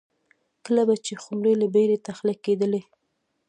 [0.65, 2.81] کله به چې خُمرې له بېړۍ تخلیه کېدلې